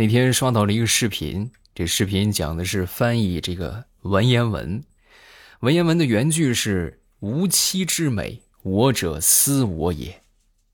[0.00, 4.82] 那天刷到了一个视频，这视频讲的是翻译这个文言文。
[5.60, 10.22] 文言文的原句是“无妻之美，我者私我也”，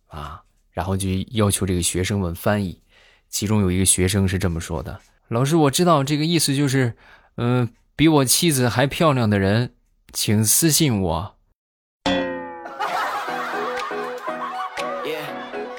[0.06, 2.80] 啊，然后就要求这个学生们翻译。
[3.28, 6.94] 其中有一个学生是这么说的：“老师，我知道这个意思就是，
[7.34, 9.72] 嗯，比我妻子还漂亮的人，
[10.12, 11.35] 请私信我。”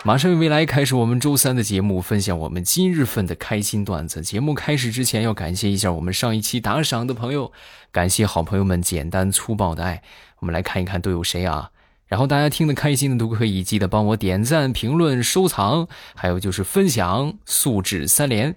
[0.08, 4.22] 马上未来开始我们周三的节目，分享我们今日份的开心段子。
[4.22, 7.52] 节目开始之前，要感谢一下我们上一期打赏的朋友，
[7.92, 10.02] 感谢好朋友们简单粗暴的爱。
[10.40, 11.72] 我们来看一看都有谁啊？
[12.06, 18.56] 然后大家听得开心的都可以记得帮我点赞、评论、收藏，还有就是分享，素质三连。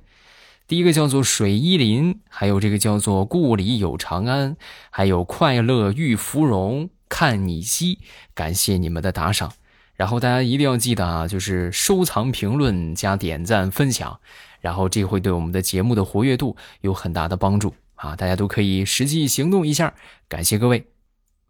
[0.68, 4.56] 第一个叫做水依林，还有这个叫做故里有长安，
[4.90, 7.98] 还有快乐遇芙蓉看你西，
[8.36, 9.52] 感谢你们的打赏。
[10.00, 14.18] 然后大家一定要记得啊，就是收藏、评论加点赞、分享，
[14.62, 18.16] 然后这会对我们的节目的活跃度有很大的帮助啊！
[18.16, 19.92] 大家都可以实际行动一下，
[20.26, 20.86] 感谢各位。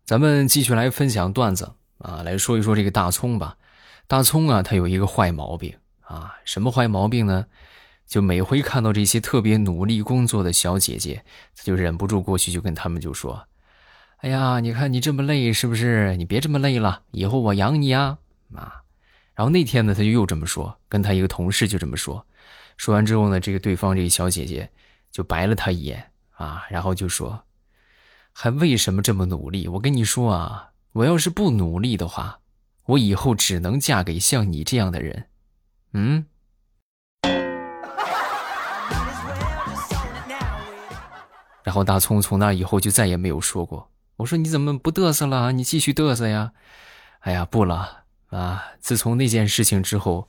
[0.04, 3.56] 咱们继续来分享段子啊，来说一说这个大葱吧。
[4.08, 7.46] 大葱啊，他有一个坏毛病啊，什么坏毛病呢？
[8.08, 11.22] 就每回看到这些特别努力工作的小姐姐，
[11.56, 13.46] 他就忍不住过去就跟他们就说
[14.22, 16.16] ：“哎呀，你看你这么累，是不是？
[16.16, 18.18] 你别这么累了，以后我养你啊。”
[18.54, 18.82] 啊，
[19.34, 22.24] 然后那天呢，他就又这么说，跟他一个同事就这么说，
[22.76, 24.70] 说完之后呢，这个对方这个小姐姐
[25.10, 27.44] 就白了他一眼啊，然后就说，
[28.32, 29.68] 还为什么这么努力？
[29.68, 32.40] 我跟你说啊，我要是不努力的话，
[32.86, 35.26] 我以后只能嫁给像你这样的人。
[35.92, 36.26] 嗯。
[41.62, 43.90] 然后大葱从那以后就再也没有说过。
[44.16, 45.52] 我说你怎么不嘚瑟了？
[45.52, 46.52] 你继续嘚瑟呀。
[47.20, 48.04] 哎呀，不了。
[48.30, 48.64] 啊！
[48.80, 50.28] 自从那件事情之后，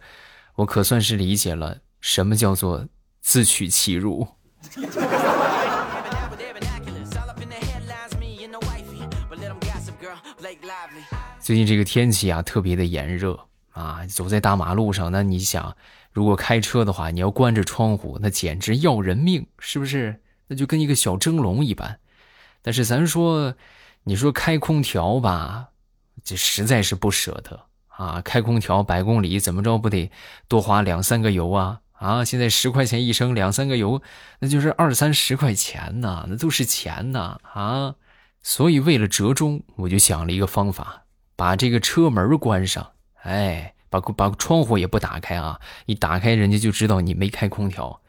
[0.56, 2.88] 我可算是理解了什么叫做
[3.22, 4.28] 自取其辱。
[11.40, 13.40] 最近这个天气啊，特别的炎热
[13.72, 14.06] 啊！
[14.08, 15.76] 走在大马路上，那你想，
[16.12, 20.22] 如果开车的话，你要关着窗户，那简直要人命，是不是？
[20.48, 22.00] 那就跟一个小蒸笼一般。
[22.62, 23.56] 但是咱说，
[24.04, 25.70] 你说开空调吧，
[26.24, 27.68] 这实在是不舍得。
[28.02, 30.10] 啊，开空调百公里怎么着不得
[30.48, 31.82] 多花两三个油啊？
[31.94, 34.02] 啊，现在十块钱一升，两三个油，
[34.40, 37.94] 那就是二三十块钱呐，那都是钱呐啊！
[38.42, 41.04] 所以为了折中，我就想了一个方法，
[41.36, 48.02] 把这个车门关上，哎，把把窗户也不打开啊，一打开人家就知道你没开空调，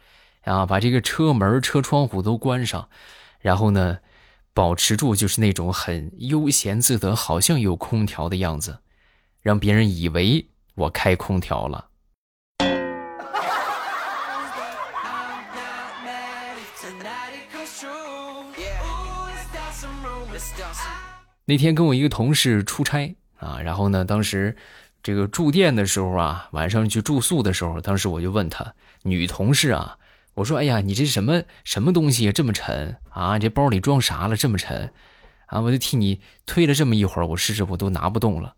[0.45, 2.89] 啊，把这个车门、车窗户都关上，
[3.41, 3.99] 然后呢，
[4.55, 8.79] 保持住就是那种很悠闲自得，好像有空调的样子。
[9.43, 11.89] 让别人以为我开空调了。
[21.45, 24.57] 那天跟我一个同事出差啊，然后呢，当时
[25.03, 29.99] 这个住店的时候啊，晚上去住宿的时候，当时我就问他女同事啊，
[30.35, 33.41] 我说：“哎呀，你这什么什么东西这么沉啊？
[33.41, 34.93] 这包里装啥了这么沉？
[35.47, 38.55] 啊，我就替你推了这么一会儿，我试试我都拿不动了。”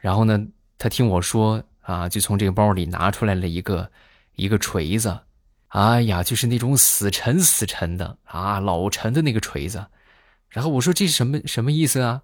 [0.00, 0.46] 然后呢，
[0.78, 3.90] 他听我说啊，就从这个包里拿出来了一个
[4.34, 5.20] 一个锤子，
[5.68, 9.86] 哎呀，就是那种死沉死沉的啊，老沉的那个锤子。
[10.48, 12.22] 然后我说这是什么什么意思啊？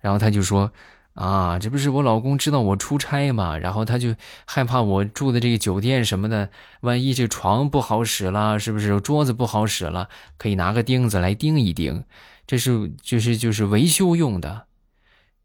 [0.00, 0.72] 然后他就说
[1.14, 6.50] 啊，这不是我老公知道我出差嘛，然后他就害怕我住的这个酒店什么的，
[6.80, 10.08] 万一这床不好使了，是不是桌子不好使了，
[10.38, 12.04] 可以拿个钉子来钉一钉，
[12.46, 14.66] 这是就是就是维修用的。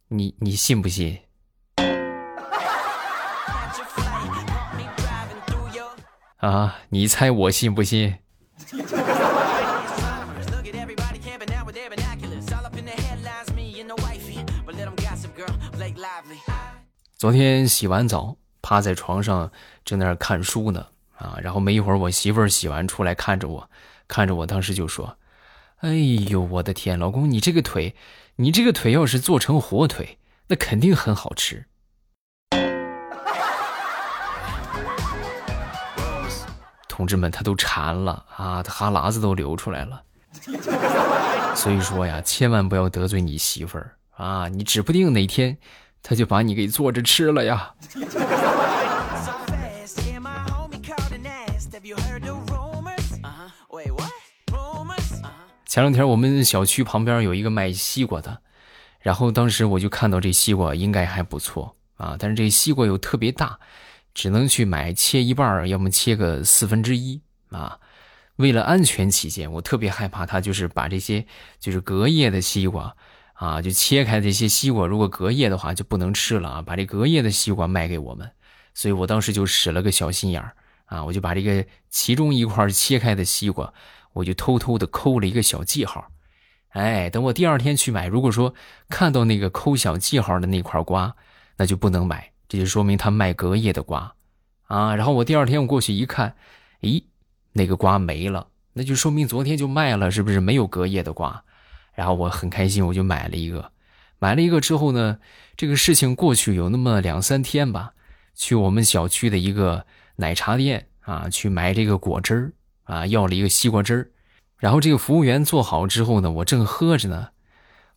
[0.07, 1.19] 你你信不信？
[6.37, 8.15] 啊，你猜我信不信？
[17.17, 19.51] 昨天洗完澡，趴在床上
[19.83, 20.85] 正在那看书呢。
[21.17, 23.67] 啊，然后没一会儿，我媳妇儿洗完出来，看着我，
[24.07, 25.17] 看着我，当时就说
[25.81, 25.95] ：“哎
[26.29, 27.95] 呦，我的天，老公，你这个腿，
[28.35, 30.19] 你这个腿要是做成火腿，
[30.49, 31.65] 那肯定很好吃。”
[36.97, 40.01] 同志们，他都馋了啊，他哈喇子都流出来了。
[41.53, 45.55] 所以说呀，千万不要得罪你媳妇儿啊，你指不定哪天
[46.01, 47.71] 他就把你给做着吃了呀。
[55.67, 58.39] 前两天我们小区旁边有一个卖西瓜的，
[59.01, 63.59] 然后当时我就看到这西瓜应该还不错啊，但是这西瓜又特别大。
[64.17, 67.21] 只能去买切一半要么切个四分之一
[67.51, 67.79] 啊。
[68.37, 71.23] 为了安全起见，我特别害怕他就是把这些
[71.59, 72.95] 就是隔夜的西瓜
[73.33, 78.27] 啊，就切开这些西瓜，如果隔夜的话就不能吃了啊，把这隔夜的西瓜卖给我们。
[78.73, 80.55] 所以我当时就使了个小心眼儿
[80.85, 83.71] 啊，我就把这个其中一块切开的西瓜，
[84.13, 86.07] 我就偷偷的抠了一个小记号。
[86.69, 88.55] 哎，等我第二天去买，如果说
[88.89, 91.15] 看到那个抠小记号的那块瓜，
[91.57, 94.13] 那就不能买，这就说明他卖隔夜的瓜
[94.67, 94.95] 啊。
[94.95, 96.35] 然后我第二天我过去一看，
[96.81, 97.03] 咦？
[97.53, 101.43] 那个瓜没了，那就说明昨天就卖了，是不是没有隔夜的瓜？
[101.95, 103.71] 然后我很开心，我就买了一个。
[104.19, 105.17] 买了一个之后呢，
[105.55, 107.93] 这个事情过去有那么两三天吧，
[108.35, 112.53] 去我们小区的一个奶茶店啊，去买这个果汁儿
[112.83, 114.11] 啊，要了一个西瓜汁儿。
[114.57, 117.29] 然后这个服务员做好之后呢，我正喝着呢，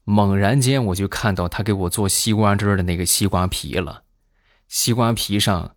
[0.05, 4.03] 猛然间我就看到他给我做西瓜汁儿的那个西瓜皮了，
[4.73, 5.75] 西瓜皮上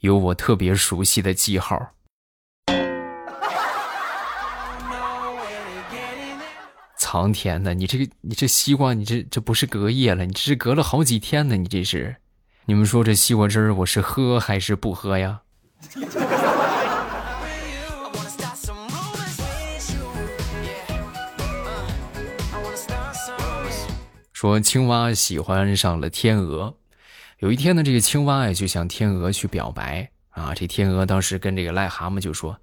[0.00, 1.90] 有我特别熟悉的记号。
[6.96, 12.16] 苍天呐，你这个你这西瓜，你这这不是隔夜了，你这是隔了好几天呢，你这是？
[12.64, 15.42] 你们说这西瓜汁儿我是喝还是不喝呀？
[24.32, 26.77] 说青蛙喜欢上了天鹅，
[27.38, 32.58] 有一天呢，这个青蛙呀就向天鹅去表白啊，这天鹅当时跟这个癞蛤蟆就说。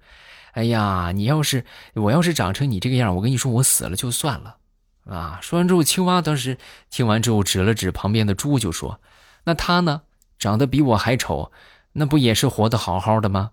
[0.52, 4.56] 哎呀，你要是我要是长成你这个样，我跟你说，我死了就算了，
[5.04, 5.38] 啊！
[5.42, 6.56] 说完之后，青蛙当时
[6.88, 8.98] 听完之后，指了指旁边的猪，就说
[9.44, 10.00] ：“那他呢，
[10.38, 11.52] 长得比我还丑，
[11.92, 13.50] 那不也是活得好好的吗？”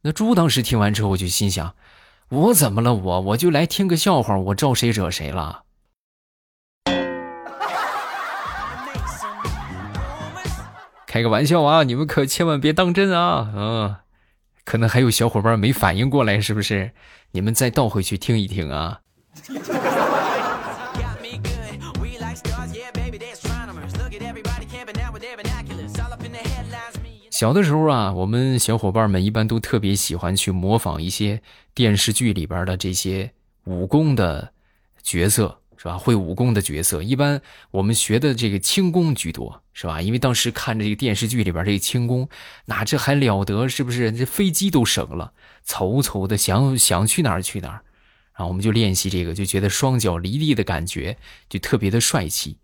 [0.00, 1.74] 那猪当时听完之后，就心想
[2.30, 2.94] ：“我怎么了？
[2.94, 5.64] 我我就来听个笑话，我招谁惹谁了？”
[11.14, 13.52] 开个玩笑啊，你们可千万别当真啊！
[13.54, 13.94] 嗯。
[14.64, 16.90] 可能还有小伙伴没反应过来，是不是？
[17.30, 18.98] 你们再倒回去听一听啊。
[27.30, 31.40] 小的时候啊，我们小伙伴们一般都特别喜欢去模仿一些
[31.72, 33.30] 电视剧里边的这些
[33.66, 34.50] 武功的
[35.00, 35.60] 角色。
[35.84, 35.98] 是吧？
[35.98, 40.00] 会武功的角色，一般我们学的这个轻功居多，是吧？
[40.00, 42.26] 因为当时看这个电视剧里边这个轻功，
[42.64, 43.68] 那这还了得？
[43.68, 44.10] 是不是？
[44.10, 45.34] 这飞机都省了，
[45.66, 47.84] 嗖嗖的想想去哪儿去哪儿，
[48.34, 51.18] 然后我们就练习这个，就觉得双脚离地的感觉
[51.50, 52.56] 就特别的帅气，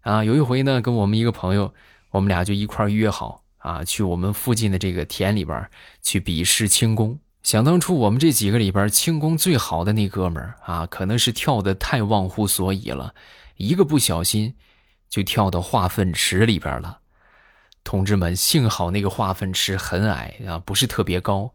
[0.00, 0.24] 啊！
[0.24, 1.74] 有一回呢，跟我们一个朋友，
[2.12, 5.68] 我们俩就一块约好啊，去我们附近的这个田里边
[6.00, 7.20] 去比试轻功。
[7.44, 13.14] 想当初，我们这几个里边轻功最好的那哥们儿啊，可能是跳的太忘乎所以了，
[13.58, 14.54] 一个不小心
[15.10, 17.00] 就跳到化粪池里边了。
[17.84, 21.52] 同志们，幸好那个化粪池很矮啊，不是特别高，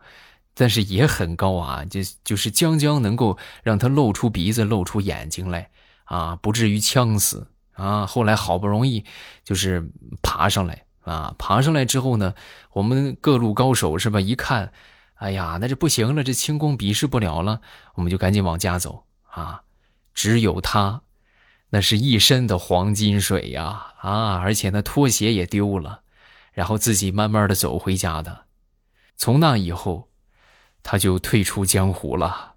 [0.54, 5.72] 但是也很高啊，就就是将将能够让他露出鼻子、露出眼睛来
[6.04, 8.06] 啊，不至于呛死啊。
[8.06, 9.04] 后来好不容易
[9.44, 9.90] 就是
[10.22, 12.36] 爬上来啊，爬上来之后呢，
[12.74, 14.22] 我们各路高手是吧？
[14.22, 14.72] 一看。
[15.20, 17.60] 哎呀，那这不行了，这轻功比试不了了，
[17.96, 19.64] 我们就赶紧往家走啊！
[20.14, 21.02] 只有他，
[21.72, 24.38] 那是一身的黄金水呀啊！
[24.38, 26.04] 而且那拖鞋也丢了，
[26.54, 28.46] 然后自己慢慢的走回家的。
[29.18, 30.08] 从那以后，
[30.84, 32.56] 他就退出江湖了。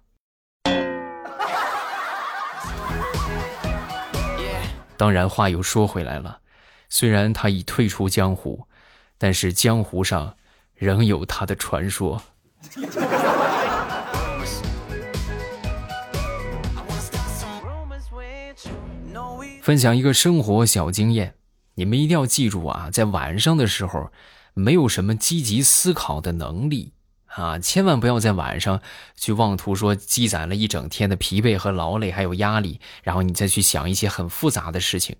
[4.95, 6.39] 当然，话又说回来了，
[6.87, 8.69] 虽然他已退出江湖，
[9.17, 10.37] 但是江湖上
[10.75, 12.23] 仍有他的传说。
[19.61, 21.35] 分享一个生活小经验，
[21.75, 24.11] 你们一定要记住啊，在晚上的时候，
[24.53, 26.91] 没有什么积极思考的能力
[27.27, 28.81] 啊，千万不要在晚上
[29.15, 35.15] 去妄图说积攒了一整天的疲惫和劳累，还有压力，然后你再去想一些很复杂的事情，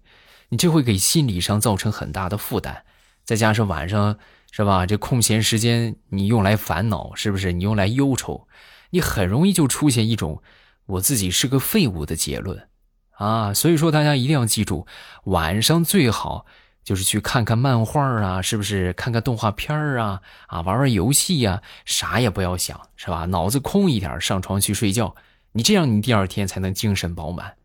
[0.50, 2.84] 你这会给心理上造成很大的负担，
[3.24, 4.18] 再加上晚上。
[4.56, 4.86] 是吧？
[4.86, 7.52] 这空闲时间你用来烦恼，是不是？
[7.52, 8.48] 你用来忧愁，
[8.92, 10.44] 你很容易就出现一种
[10.86, 12.70] 我自己是个废物的结论
[13.18, 13.52] 啊！
[13.52, 14.86] 所以说，大家一定要记住，
[15.24, 16.46] 晚上最好
[16.84, 18.94] 就是去看看漫画啊，是不是？
[18.94, 23.26] 看看动画片啊，啊，玩玩游戏呀，啥也不要想，是吧？
[23.26, 25.16] 脑子空一点，上床去睡觉，
[25.54, 27.56] 你这样你第二天才能精神饱满，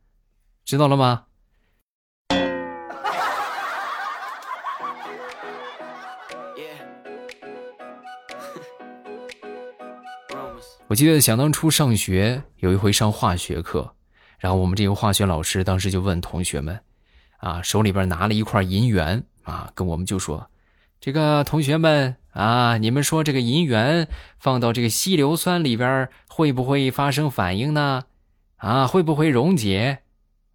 [0.64, 1.25] 知道了吗？
[10.88, 13.92] 我记得想当初上学有一回上化学课，
[14.38, 16.80] 然后我们这个化学老师当时就问同学们，
[17.37, 20.49] 啊，手里边拿了一块银元啊，跟我们就说
[20.99, 28.04] ：“这个同学们啊，你们说这个银元放到这个稀硫酸里边会不会发生反应呢？
[28.57, 29.99] 啊，会不会溶解？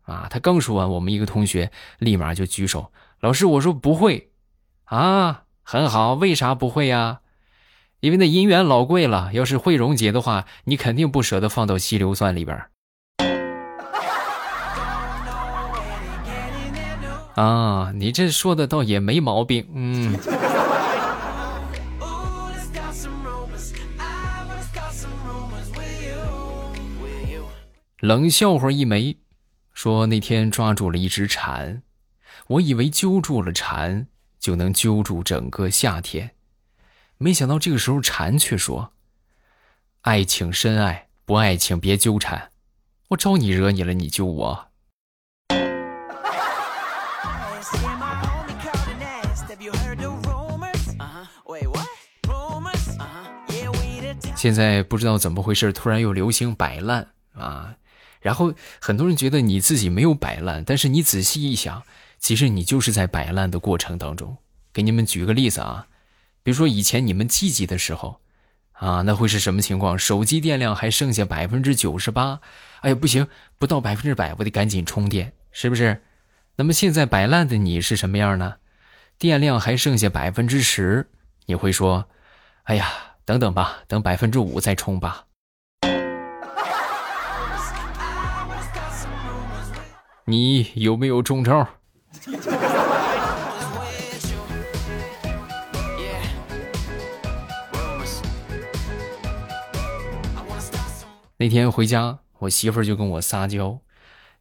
[0.02, 4.32] 啊，他刚说完，我们一个同学立马就举手，老师，我说不会。
[4.86, 7.20] 啊，很好，为啥不会呀？
[8.04, 12.62] 因为那银元老贵了，要是会溶解的话，你肯定不舍得放到稀硫酸里边。
[17.36, 20.20] 啊，你这说的倒也没毛病，嗯。
[28.02, 29.16] 冷笑话一枚，
[29.74, 31.82] 说那天抓住了一只蝉，
[32.48, 34.08] 我以为揪住了蝉
[34.42, 36.32] 就能揪住整个夏天，
[37.24, 38.92] 没想到这个时候蝉却说
[40.04, 42.52] ：“爱情深爱，不爱请别纠缠，
[43.12, 44.68] 我招你惹你了，你救我。”
[54.36, 57.78] 现在不知道怎么回事，突然又流行摆烂啊！
[58.20, 61.84] 然后很多人觉得你自己没有摆烂，但是你仔细一想，
[62.20, 64.36] 其实你就是在摆烂的过程当中。
[64.74, 65.88] 给你们举个例子啊，
[66.44, 68.20] 比如说以前你们积极的时候，
[68.74, 69.98] 啊，那会是什么情况？
[69.98, 72.40] 手机电量还剩下百分之九十八，
[72.82, 76.04] 哎呀，不行，不到百分之百，我得赶紧充电，是不是？
[76.58, 78.56] 那么现在摆烂的你是什么样呢？
[79.18, 81.10] 电量还剩下百分之十，
[81.48, 82.06] 你会说，
[82.64, 82.92] 哎呀。
[83.26, 85.24] 等等吧，等百分之五再充吧。
[90.26, 91.66] 你有没有中招？
[101.44, 103.82] 那天回家，我媳妇儿就跟我撒娇：“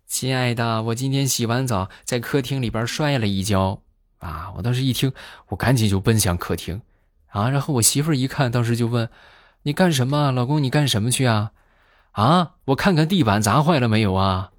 [0.07, 3.83] 亲爱的，我今天洗完澡在客厅里边摔了一跤。”
[4.23, 4.53] 啊！
[4.57, 5.13] 我当时一听，
[5.49, 6.81] 我赶紧就奔向客厅。
[7.27, 7.51] 啊！
[7.51, 9.11] 然后我媳妇儿一看，当时就问
[9.65, 10.63] ：“你干什么，老公？
[10.63, 11.51] 你干什么去啊？”
[12.13, 12.53] 啊！
[12.67, 14.53] 我看看地板砸坏了没有啊？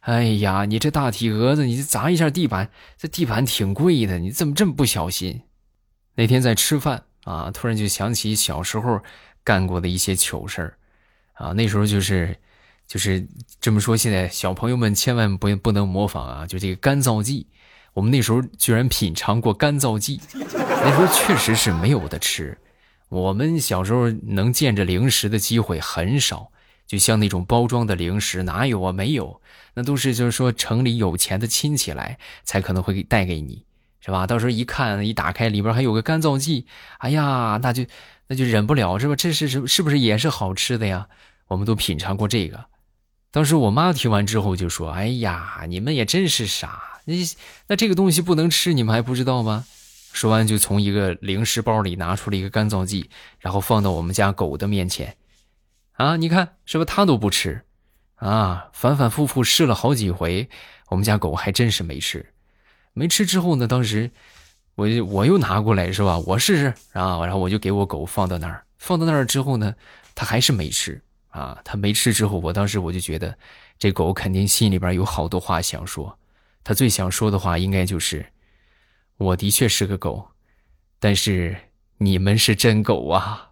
[0.00, 5.42] 哎呀，你这大体格子，你砸一下地板，这地板挺贵的，你怎么这么不小心？
[6.14, 9.02] 那天在吃饭啊，突然就想起小时候
[9.44, 10.78] 干过的一些糗事儿
[11.34, 11.52] 啊。
[11.52, 12.36] 那时候就是，
[12.86, 13.26] 就是
[13.60, 16.46] 这么说，现在小朋友们千万不不能模仿啊！
[16.46, 17.46] 就这个干燥剂。
[17.92, 22.58] 我们那时候居然品尝过干燥剂，那时候确实是没有的吃。
[23.08, 26.50] 我们小时候能见着零食的机会很少，
[26.88, 28.90] 就像那种包装的零食，哪有啊？
[28.90, 29.40] 没有，
[29.74, 33.64] 那都是就是说城里有钱的亲戚来才可能会带给你，
[34.00, 34.26] 是吧？
[34.26, 36.66] 到时候一看，一打开里边还有个干燥剂，
[36.98, 37.84] 哎呀，那就
[38.28, 39.16] 那就忍不了，是吧？
[39.16, 41.08] 这是是是不是也是好吃的呀？
[41.48, 42.66] 我们都品尝过这个。
[43.30, 47.14] 当时我妈听完之后就说：“哎呀，你们也真是傻。”那
[47.66, 49.64] 那这个东西不能吃，你们还不知道吗？
[50.12, 55.16] 说完就从一个零食包里拿出了一个干燥剂，然后放到我们家狗的面前。
[55.94, 57.62] 啊，你看是不是它都不吃？
[58.14, 60.48] 啊，反反复复试了好几回，
[60.88, 62.32] 我们家狗还真是没吃。
[62.92, 64.12] 没吃之后呢，当时
[64.74, 66.18] 我就我又拿过来是吧？
[66.26, 69.74] 我试试啊，然后我就给我狗放到那儿，放到那儿之后呢，
[70.14, 71.00] 它还是没吃。
[71.28, 73.36] 啊，它没吃之后，我当时我就觉得
[73.76, 76.16] 这狗肯定心里边有好多话想说。
[76.62, 78.24] 它最想说的话应该就是
[79.18, 80.28] ：“我的确是个狗，
[81.00, 81.56] 但是
[81.98, 83.50] 你们是真狗啊！”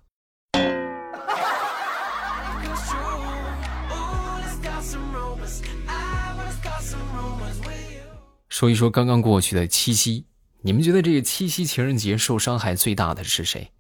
[8.48, 10.24] 说一说刚刚过去的七夕，
[10.62, 13.70] 你们觉得这个七夕情人节受伤害最大的是谁？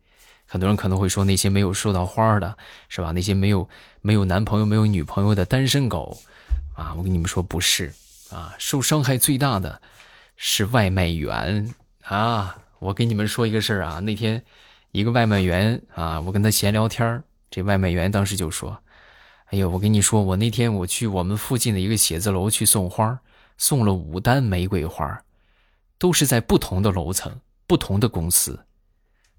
[0.46, 2.56] 很多人可能会说那些没有收到花的，
[2.88, 3.12] 是吧？
[3.12, 3.68] 那些没有
[4.00, 6.18] 没有男朋友、没有女朋友的单身狗，
[6.74, 7.92] 啊，我跟你们说不是。
[8.30, 9.80] 啊，受伤害最大的
[10.36, 12.56] 是外卖员啊！
[12.78, 14.42] 我跟你们说一个事儿啊，那天
[14.90, 18.76] 一个外卖员啊，我跟他闲聊天这外卖员当时就说
[19.52, 23.20] ：“哎呦，我跟你说，我那天我去我们附近的一个写字楼去送花，
[23.58, 25.22] 送了五单玫瑰花，
[26.02, 27.32] 都是在不同的楼层、
[27.64, 28.66] 不同的公司，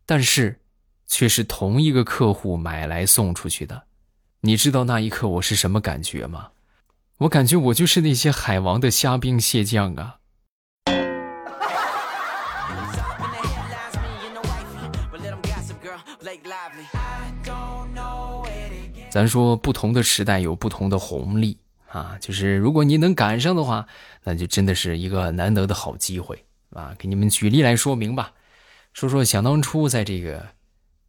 [0.06, 0.62] 但是
[1.06, 3.84] 却是同一个客户买来送出去的。
[4.40, 6.52] 你知道那一刻我是什么感觉吗？”
[7.20, 10.20] 我感觉我就是那些海王的虾兵蟹将啊！
[19.10, 21.58] 咱说不同的时代有不同的红利
[21.90, 23.86] 啊，就是如果你能赶上的话，
[24.24, 26.96] 那就真的是一个难得的好机会啊！
[26.98, 28.34] 给你们举例来说明吧，
[28.94, 30.50] 说说想当初在这个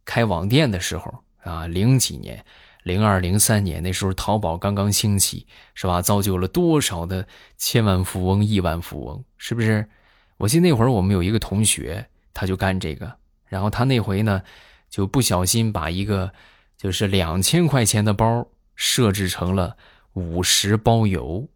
[0.05, 2.45] 开网店的时候啊，零几年。
[2.83, 6.03] 零二零三年那时候，淘宝刚刚兴起，是吧？
[6.03, 9.89] 造就了多少的千万富翁、亿万富翁，是不是？
[10.37, 13.11] 我记得那会儿我们有一个同学，他就干这个。
[13.47, 14.43] 然后他那回呢，
[14.87, 16.31] 就不小心把一个
[16.77, 19.77] 就是两千块钱的包设置成了
[20.13, 21.49] 五十包邮。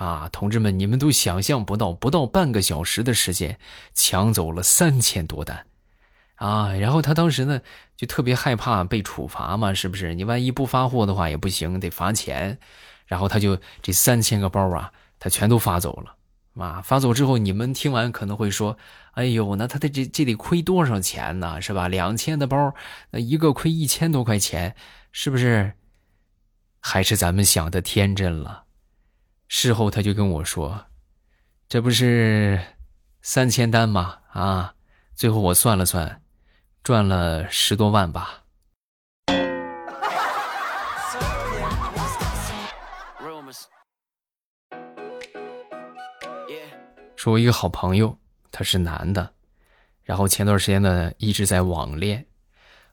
[0.00, 3.58] 啊，同志们，你们都想象不到，不到半个小时的时间，
[3.92, 5.66] 抢走了三千多单，
[6.36, 6.72] 啊！
[6.72, 7.60] 然后他当时呢，
[7.98, 10.14] 就特别害怕被处罚嘛，是不是？
[10.14, 12.58] 你万一不发货的话也不行，得罚钱。
[13.04, 16.16] 然后他就这三千个包啊，他全都发走了。
[16.54, 18.78] 啊，发走之后，你们听完可能会说
[19.12, 21.60] ：“哎呦，那他的这这得亏多少钱呢？
[21.60, 21.88] 是吧？
[21.88, 22.74] 两千的包，
[23.10, 24.74] 那一个亏一千多块钱，
[25.12, 25.74] 是不是？
[26.80, 28.64] 还是咱们想的天真了。”
[29.52, 30.86] 事后他就跟我说
[31.68, 32.58] ：“这不是
[33.20, 34.18] 三千单吗？
[34.30, 34.74] 啊，
[35.16, 36.22] 最后我算了算，
[36.84, 38.44] 赚了十多万吧。”
[47.16, 48.16] 说，我一个好朋友，
[48.52, 49.34] 他是男的，
[50.04, 52.24] 然后前段时间呢一直在网恋，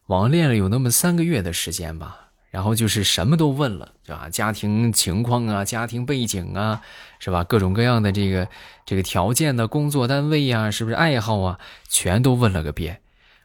[0.07, 2.26] 网恋了有那么三个月的时间吧。
[2.50, 4.30] 然后就是什么都问了，是吧？
[4.30, 6.82] 家庭情况啊，家庭背景啊，
[7.20, 7.44] 是吧？
[7.44, 8.48] 各种各样的这个
[8.86, 13.01] 这个条件的工作单位呀，是不是爱好啊，全都问了个遍，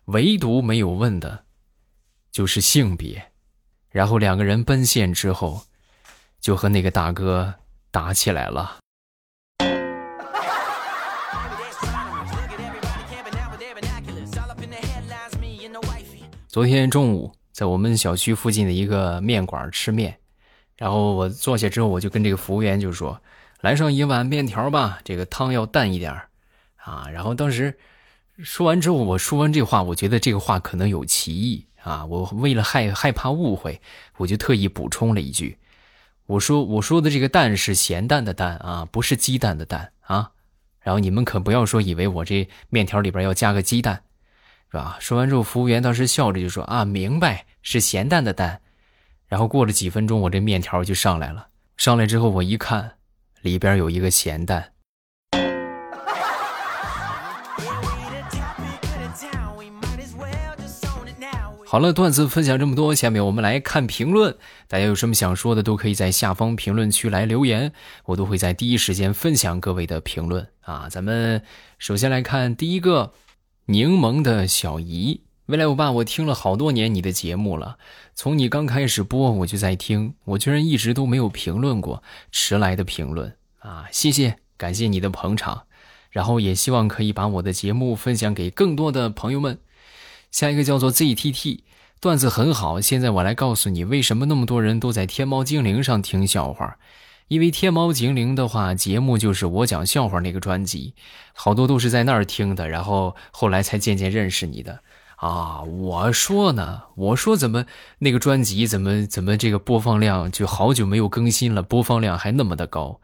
[0.07, 1.45] 唯独没有问的，
[2.31, 3.31] 就是性别。
[3.91, 5.63] 然后两个人奔现之后，
[6.41, 7.55] 就和那个大哥
[7.91, 8.79] 打起来了。
[16.49, 17.35] 昨天中午。
[17.53, 20.19] 在我们小区附近的一个面馆吃面，
[20.79, 23.21] 然后我坐下之后，我就跟这个服务员就说
[23.61, 26.13] ：“来上一碗面条吧，这个汤要淡一点
[26.77, 27.79] 啊。”然后当时
[28.39, 32.07] 说完之后，我说完这话，我觉得这个话可能有歧义啊。
[32.07, 33.81] 我为了害害怕误会，
[34.17, 35.59] 我就特意补充了一句
[36.25, 40.31] ：“我说我说的这个蛋是咸蛋的蛋啊，不是鸡蛋的蛋啊。”
[40.81, 44.03] 然后你们可不要说以为我这面条里边要加个鸡蛋。
[44.73, 44.97] 是吧？
[45.00, 48.59] 说完之后，服务员当时笑着就说：“啊，明白，是咸蛋的蛋。”
[49.29, 51.49] 然后过了几分钟，我这面条就上来了。
[51.76, 52.93] 上来之后，我一看，
[53.42, 54.73] 里边有一个咸蛋。
[61.66, 64.35] 好了，段子分享这么多，下面我们来看评论。
[64.68, 67.70] 大家有什么想说的，都可以在下方评论区来留言，
[68.07, 70.88] 我都会在第一时间分享各位的评论啊。
[70.88, 71.42] 咱们
[71.79, 73.12] 首先来看第一个。
[73.73, 77.79] 柠檬的小姨，未来我爸，我听了好多年你的节目了，
[78.15, 83.87] 从你刚开始播我就在听，我居然一直都没有评论过迟来的评论啊！
[83.91, 85.63] 谢谢，感谢你的捧场，
[86.11, 89.59] 然后也希望可以把我的节目分享给更多的朋友们。
[90.31, 91.61] 下一个叫做 ZTT，
[91.99, 96.77] 段子很好，现在我来告诉你为什么那么多人都在天猫精灵上听笑话。
[97.33, 100.95] 因为天猫精灵的话，节目就是我讲笑话那个专辑，
[101.33, 104.81] 好多都是在那儿听的，然后后来才渐渐认识你的
[105.16, 105.62] 啊。
[105.62, 107.64] 我说呢，我说怎么
[108.01, 113.01] 那个专辑怎么怎么这个播放量就好久没有更新了，播放量还那么的高，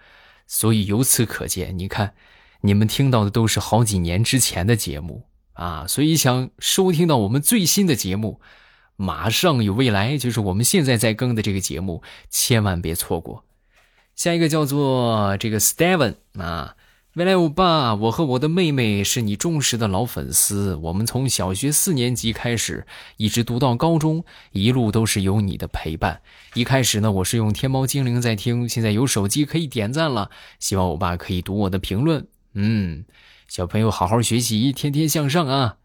[0.47, 2.13] 所以由此可见，你看
[2.61, 8.43] 你们听到的都是好几年之前的节目啊，所以想收听到我们最新的节目，
[8.97, 13.47] 马上有未来，就是我们现在在更的这个节目，千万别错过。
[14.19, 16.75] 下一个叫做这个 Steven 啊，
[17.15, 22.85] 未来欧巴，我和我的妹妹是你忠实的老粉丝，我们从小学四年级开始，
[23.17, 26.21] 一直读到高中，一路都是有你的陪伴。
[26.55, 32.27] 一开始呢，我是用天猫精灵在听，现在有手机可以点赞了，希望欧巴可以读我的评论。
[32.55, 33.05] 嗯，
[33.47, 35.77] 小朋友好好学习，天天向上啊。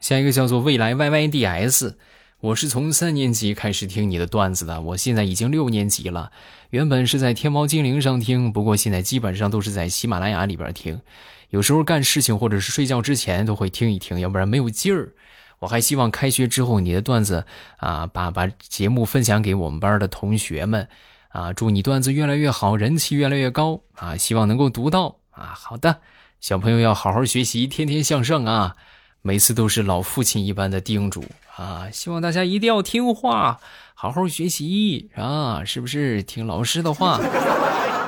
[0.00, 1.94] 下一个叫做未来 YYDS。
[2.40, 6.30] 我是从三年级开始听你的段子的，我现在已经六年级了。
[6.70, 11.00] 原本是在天猫精灵上听，不过现在基本上都是在喜马拉雅里边听。
[11.50, 15.14] 有时候干事情或者是睡觉之前都会听一听，要不然没有劲儿。
[15.58, 17.44] 我还希望开学之后你的段子
[17.78, 20.88] 啊，把把节目分享给我们班的同学们
[21.30, 21.52] 啊。
[21.52, 24.16] 祝你段子越来越好，人气越来越高啊！
[24.16, 25.46] 希望能够读到啊。
[25.56, 26.02] 好的，
[26.38, 28.76] 小朋友要好好学习，天天向上啊。
[29.22, 31.24] 每次都是老父亲一般的叮嘱
[31.56, 33.60] 啊，希望大家一定要听话，
[33.94, 37.20] 好好学习啊，是不是听老师的话？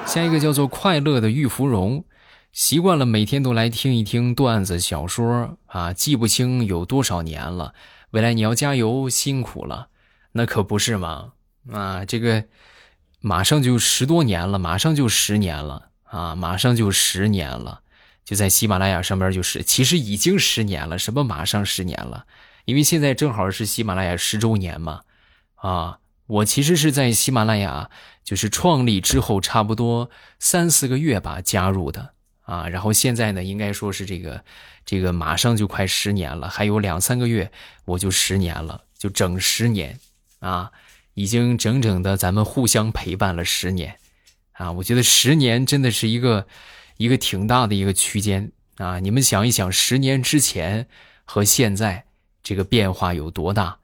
[0.06, 2.04] 下一个叫做快乐的玉芙蓉，
[2.52, 7.74] 习惯了每天都来听一听段子小说啊，记不清有多少年了。
[8.12, 9.88] 未来你要加油，辛苦了，
[10.32, 11.32] 那可不是吗？
[11.70, 12.44] 啊，这个
[13.20, 17.82] 马上就十多年了，马上就十年了啊，马上就十年了。
[18.30, 22.26] 就在喜马拉雅上边，就是其实已经十年了，什么马上十年了？
[22.64, 25.00] 因为现在正好是喜马拉雅十周年嘛，
[25.56, 27.90] 啊，我其实是在喜马拉雅
[28.22, 34.44] 就是创立之后差不多三四个月吧加入的啊，然后现在呢，应该说是这个
[34.86, 37.50] 这个马上就快十年了，还有两三个月
[37.84, 39.98] 我就十年了，就整十年
[40.38, 40.70] 啊，
[41.14, 43.96] 已经整整的咱们互相陪伴了十年
[44.52, 46.46] 啊，我觉得十年真的是一个
[47.00, 50.86] 一个挺大的一个区间啊，你们想一想，十年之前
[51.24, 52.04] 和现在
[52.42, 53.78] 这个变化有多大，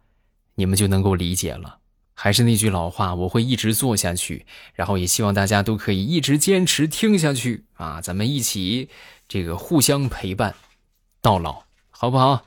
[0.56, 1.78] 你们就能够理解了。
[2.12, 8.02] 还是那句老话，我会一直做下去，然后也希望大家都可以一直坚持听下去啊！
[8.02, 8.90] 咱们一起
[9.26, 10.54] 这个互相陪伴
[11.22, 12.44] 到老，好不好？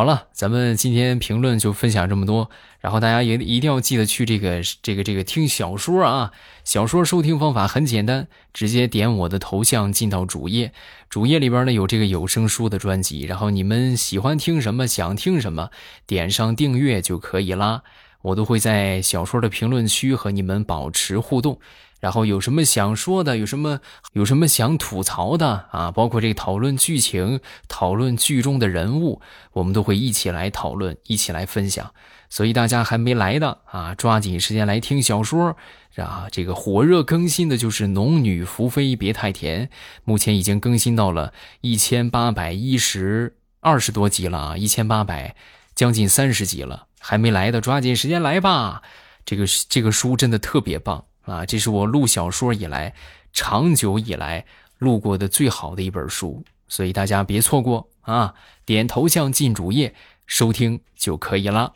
[0.00, 2.48] 好了，咱们今天评论就分享这么多，
[2.80, 6.32] 然后大家也一定要记得去这个这个这个听小说啊！
[6.64, 10.72] 小说收听方法很简单，直接点我的头像进到主页，
[11.10, 15.68] 主页里边呢有这个有声书的专辑，然后你们喜欢听什么，想听什么，
[16.06, 17.82] 点上订阅就可以啦。
[18.22, 21.60] 我都会在小说的评论区和你们保持互动，
[22.00, 23.78] 然后有什么想说的，有什么
[24.14, 29.20] 有什么想吐槽的啊，包括这个讨论剧情、讨论剧中的人物，
[29.52, 31.92] 我们都会一起来讨论，一起来分享。
[32.28, 35.56] 所以大家还没来的啊，抓紧时间来听小说
[35.96, 36.28] 啊！
[36.30, 39.66] 这个火热更新的就是《农女福妃别太甜》，
[40.04, 45.34] 目前已经更新到了一千八百一十二十多集了啊，一千八百
[45.74, 46.86] 将近三十集了。
[47.00, 48.82] 还没来的，抓紧时间来吧！
[49.24, 51.46] 这个这个书真的特别棒啊！
[51.46, 52.92] 这是我录小说以来，
[53.32, 54.44] 长久以来
[54.78, 58.34] 录过的最好的一本书，所以大家别错过啊！
[58.66, 59.94] 点头像进主页
[60.26, 61.74] 收听就可以了。